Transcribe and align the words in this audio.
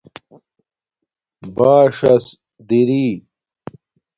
باݽس 1.55 2.23
دری 2.67 3.03